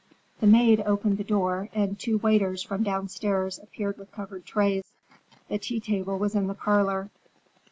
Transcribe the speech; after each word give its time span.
The 0.39 0.47
maid 0.47 0.81
opened 0.87 1.19
the 1.19 1.23
door 1.23 1.69
and 1.75 1.99
two 1.99 2.17
waiters 2.17 2.63
from 2.63 2.81
downstairs 2.81 3.59
appeared 3.59 3.99
with 3.99 4.11
covered 4.11 4.47
trays. 4.47 4.91
The 5.47 5.59
tea 5.59 5.79
table 5.79 6.17
was 6.17 6.33
in 6.33 6.47
the 6.47 6.55
parlor. 6.55 7.11